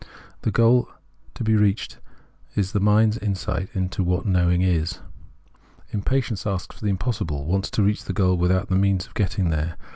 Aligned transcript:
The 0.41 0.49
goal 0.49 0.89
to 1.35 1.43
be 1.43 1.55
reached 1.55 1.99
is 2.55 2.71
the 2.71 2.79
mind's 2.79 3.19
insight 3.19 3.69
into 3.75 4.03
what 4.03 4.25
knowing 4.25 4.63
is. 4.63 4.97
Impatience 5.91 6.47
asks 6.47 6.75
for 6.75 6.81
the 6.83 6.89
impossible, 6.89 7.45
wants 7.45 7.69
to 7.69 7.83
reach 7.83 8.05
the 8.05 8.13
goal 8.13 8.35
without 8.35 8.67
the 8.69 8.75
means 8.75 9.05
of 9.05 9.13
getting 9.13 9.51
there. 9.51 9.77